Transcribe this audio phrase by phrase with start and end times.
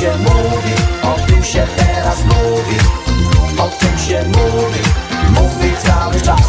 [0.00, 2.76] się mówi, o tym się teraz mówi
[3.58, 4.80] O tym się mówi,
[5.30, 6.40] mówi cały czas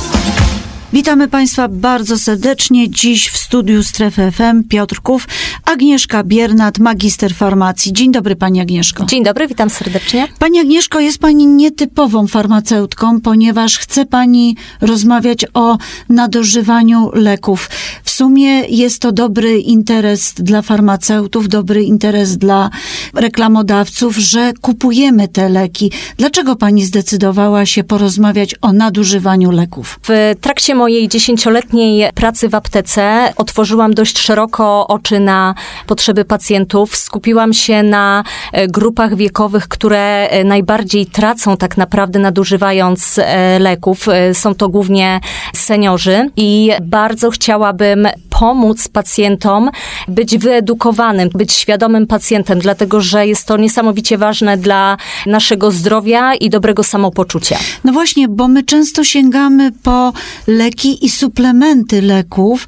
[0.94, 2.90] Witamy Państwa bardzo serdecznie.
[2.90, 5.28] Dziś w studiu Strefy FM Piotrków
[5.72, 7.94] Agnieszka Biernat, magister farmacji.
[7.94, 9.06] Dzień dobry Pani Agnieszko.
[9.06, 10.28] Dzień dobry, witam serdecznie.
[10.40, 15.78] Pani Agnieszko, jest Pani nietypową farmaceutką, ponieważ chce Pani rozmawiać o
[16.10, 17.70] nadużywaniu leków.
[18.04, 22.70] W sumie jest to dobry interes dla farmaceutów, dobry interes dla
[23.16, 25.92] reklamodawców, że kupujemy te leki.
[26.18, 30.00] Dlaczego Pani zdecydowała się porozmawiać o nadużywaniu leków?
[30.04, 35.56] W trakcie mojej dziesięcioletniej pracy w aptece otworzyłam dość szeroko oczy na
[35.88, 36.96] potrzeby pacjentów.
[36.96, 44.08] Skupiłam się na e, grupach wiekowych, które e, najbardziej tracą tak naprawdę nadużywając e, leków.
[44.34, 45.20] Są to głównie
[45.54, 49.70] seniorzy i bardzo chciałabym pomóc pacjentom
[50.08, 56.50] być wyedukowanym, być świadomym pacjentem, dlatego że jest to niesamowicie ważne dla naszego zdrowia i
[56.50, 57.58] dobrego samopoczucia.
[57.84, 60.14] No właśnie, bo my często sięgamy po
[60.48, 62.68] leki i suplementy leków,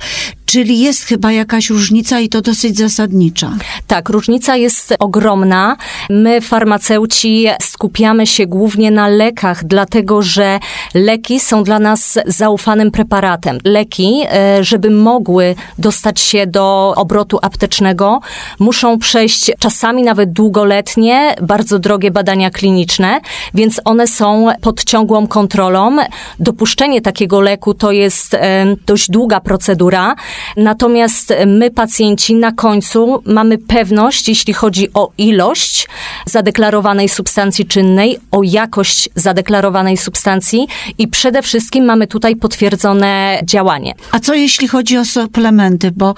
[0.53, 3.51] Czyli jest chyba jakaś różnica i to dosyć zasadnicza.
[3.87, 5.77] Tak, różnica jest ogromna.
[6.09, 10.59] My, farmaceuci, skupiamy się głównie na lekach, dlatego że
[10.93, 13.57] leki są dla nas zaufanym preparatem.
[13.65, 18.19] Leki, e, żeby mogły dostać się do obrotu aptecznego,
[18.59, 23.19] muszą przejść czasami nawet długoletnie, bardzo drogie badania kliniczne,
[23.53, 25.97] więc one są pod ciągłą kontrolą.
[26.39, 30.15] Dopuszczenie takiego leku to jest e, dość długa procedura.
[30.57, 35.87] Natomiast my, pacjenci, na końcu mamy pewność, jeśli chodzi o ilość
[36.25, 43.93] zadeklarowanej substancji czynnej, o jakość zadeklarowanej substancji i przede wszystkim mamy tutaj potwierdzone działanie.
[44.11, 45.91] A co jeśli chodzi o suplementy?
[45.91, 46.15] Bo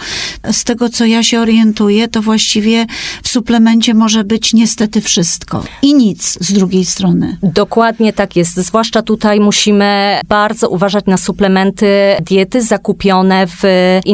[0.51, 2.85] z tego, co ja się orientuję, to właściwie
[3.23, 7.37] w suplemencie może być niestety wszystko i nic z drugiej strony.
[7.43, 8.55] Dokładnie tak jest.
[8.55, 11.87] Zwłaszcza tutaj musimy bardzo uważać na suplementy
[12.21, 13.61] diety zakupione w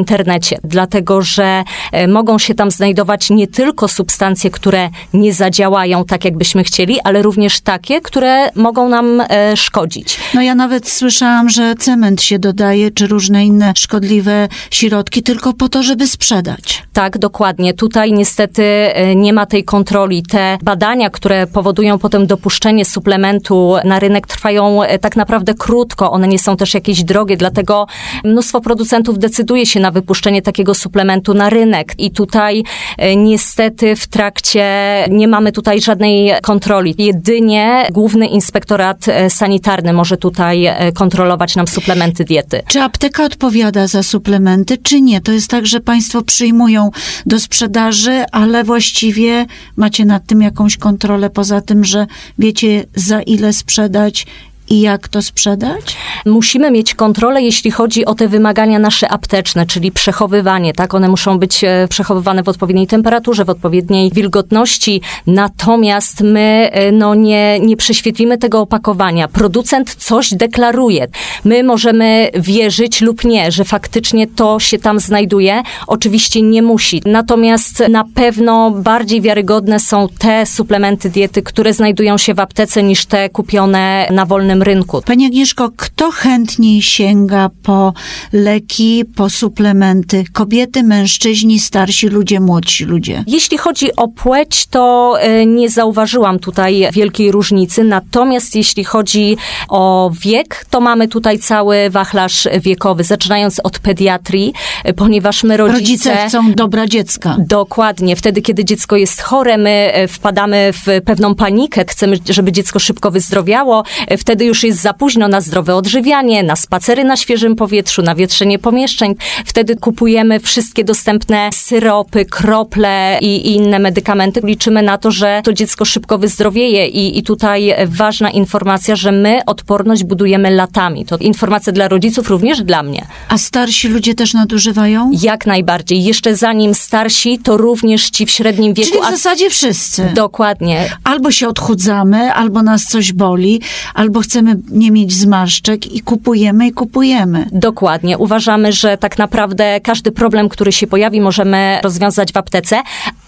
[0.02, 6.26] internecie, dlatego że e, mogą się tam znajdować nie tylko substancje, które nie zadziałają tak,
[6.26, 10.20] jakbyśmy chcieli, ale również takie, które mogą nam e, szkodzić.
[10.34, 15.70] No ja nawet słyszałam, że cement się dodaje, czy różne inne szkodliwe środki, tylko po
[15.70, 16.84] to, żeby sprzedać.
[16.94, 17.74] Tak, dokładnie.
[17.74, 20.24] Tutaj niestety e, nie ma tej kontroli.
[20.24, 26.12] Te badania, które powodują potem dopuszczenie suplementu na rynek, trwają tak naprawdę krótko.
[26.12, 27.88] One nie są też jakieś drogie, dlatego
[28.24, 31.94] mnóstwo producentów decyduje się na wypuszczenie takiego suplementu na rynek.
[31.98, 32.64] I tutaj
[32.98, 34.66] e, niestety w trakcie
[35.10, 36.96] nie mamy tutaj żadnej kontroli.
[36.98, 42.62] Jedynie Główny Inspektorat e, Sanitarny może tutaj e, kontrolować nam suplementy diety.
[42.68, 45.22] Czy apteka odpowiada za suplementy, czy nie?
[45.22, 46.90] To jest tak, że państwo przyjmują
[47.26, 52.08] do sprzedaży, ale właściwie macie nad tym jakąś kontrolę, poza tym, że
[52.40, 54.26] wiecie za ile sprzedać
[54.72, 55.98] i jak to sprzedać?
[56.26, 60.94] Musimy mieć kontrolę, jeśli chodzi o te wymagania nasze apteczne, czyli przechowywanie, tak?
[60.94, 67.16] One muszą być e, przechowywane w odpowiedniej temperaturze, w odpowiedniej wilgotności, natomiast my e, no,
[67.16, 69.28] nie, nie prześwietlimy tego opakowania.
[69.28, 71.08] Producent coś deklaruje.
[71.46, 75.64] My możemy wierzyć lub nie, że faktycznie to się tam znajduje.
[75.88, 77.02] Oczywiście nie musi.
[77.06, 83.06] Natomiast na pewno bardziej wiarygodne są te suplementy diety, które znajdują się w aptece niż
[83.06, 85.02] te kupione na wolnym rynku.
[85.02, 87.94] Pani Agnieszko, kto chętniej sięga po
[88.34, 90.24] leki, po suplementy?
[90.34, 93.24] Kobiety, mężczyźni, starsi ludzie, młodsi ludzie?
[93.28, 97.84] Jeśli chodzi o płeć, to e, nie zauważyłam tutaj wielkiej różnicy.
[97.84, 99.38] Natomiast jeśli chodzi
[99.70, 105.80] o wiek, to mamy tutaj cały wachlarz wiekowy, zaczynając od pediatrii, e, ponieważ my rodzice...
[105.80, 107.36] Rodzice chcą dobra dziecka.
[107.40, 108.16] Dokładnie.
[108.16, 113.12] Wtedy, kiedy dziecko jest chore, my e, wpadamy w pewną panikę, chcemy, żeby dziecko szybko
[113.12, 113.84] wyzdrowiało.
[114.18, 118.60] Wtedy już jest za późno na zdrowe odżywianie, na spacery na świeżym powietrzu, na wietrzenie
[118.60, 119.16] pomieszczeń.
[119.46, 124.42] Wtedy kupujemy wszystkie dostępne syropy, krople i, i inne medykamenty.
[124.44, 129.46] Liczymy na to, że to dziecko szybko wyzdrowieje i, i tutaj ważna informacja, że my
[129.46, 131.06] odporność budujemy latami.
[131.06, 133.06] To informacja dla rodziców, również dla mnie.
[133.30, 135.12] A starsi ludzie też nadużywają?
[135.22, 136.04] Jak najbardziej.
[136.04, 138.90] Jeszcze zanim starsi, to również ci w średnim wieku.
[138.92, 140.12] Czyli w zasadzie wszyscy.
[140.14, 140.90] Dokładnie.
[141.04, 143.62] Albo się odchudzamy, albo nas coś boli,
[143.94, 147.48] albo chcemy chcemy nie mieć zmarszczek i kupujemy i kupujemy.
[147.52, 148.18] Dokładnie.
[148.18, 152.82] Uważamy, że tak naprawdę każdy problem, który się pojawi, możemy rozwiązać w aptece,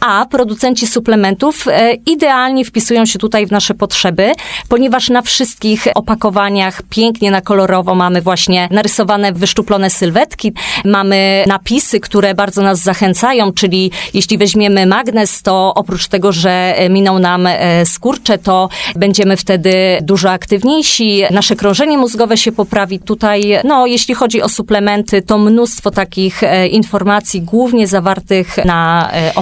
[0.03, 4.31] a producenci suplementów e, idealnie wpisują się tutaj w nasze potrzeby,
[4.69, 10.53] ponieważ na wszystkich opakowaniach pięknie na kolorowo mamy właśnie narysowane wyszczuplone sylwetki,
[10.85, 16.89] mamy napisy, które bardzo nas zachęcają, czyli jeśli weźmiemy magnes, to oprócz tego, że e,
[16.89, 22.99] miną nam e, skurcze, to będziemy wtedy dużo aktywniejsi, nasze krążenie mózgowe się poprawi.
[22.99, 26.41] Tutaj, no, jeśli chodzi o suplementy, to mnóstwo takich
[26.71, 29.35] informacji, głównie zawartych na e,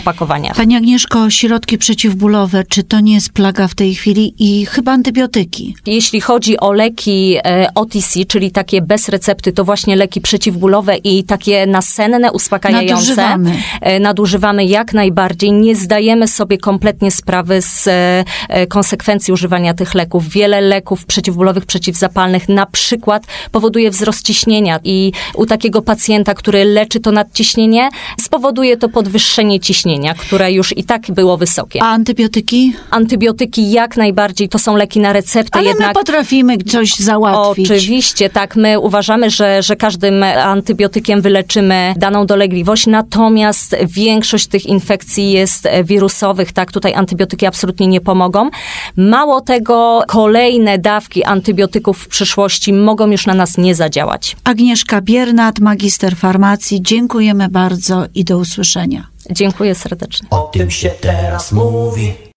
[0.52, 0.56] opakowaniach.
[0.56, 5.76] Pani Agnieszko, środki przeciwbólowe, czy to nie jest plaga w tej chwili i chyba antybiotyki?
[5.86, 11.24] Jeśli chodzi o leki e, OTC, czyli takie bez recepty, to właśnie leki przeciwbólowe i
[11.24, 12.94] takie nasenne, uspokajające.
[12.94, 13.56] Nadużywamy.
[13.82, 15.52] E, Nadużywamy jak najbardziej.
[15.52, 20.30] Nie zdajemy sobie kompletnie sprawy z e, konsekwencji używania tych leków.
[20.30, 27.00] Wiele leków przeciwbólowych, przeciwzapalnych na przykład powoduje wzrost ciśnienia i u takiego pacjenta, który leczy
[27.00, 27.90] to nadciśnienie,
[28.20, 31.84] spowoduje to podwyższenie ciśnienia, które już i tak było wysokie.
[31.84, 32.74] A antybiotyki?
[32.92, 37.72] Antybiotyki jak najbardziej to są leki na receptę, Ale jednak my potrafimy coś załatwić.
[37.72, 38.56] Oczywiście, tak.
[38.56, 46.52] My uważamy, że, że każdym antybiotykiem wyleczymy daną dolegliwość, natomiast większość tych infekcji jest wirusowych,
[46.52, 46.72] tak.
[46.72, 48.50] Tutaj antybiotyki absolutnie nie pomogą.
[48.98, 54.36] Mało tego, kolejne dawki antybiotyków w przyszłości mogą już na nas nie zadziałać.
[54.44, 56.82] Agnieszka Biernat, magister farmacji.
[56.82, 59.11] Dziękujemy bardzo i do usłyszenia.
[59.32, 60.28] Dziękuję serdecznie.
[60.30, 62.31] O tym się teraz mówi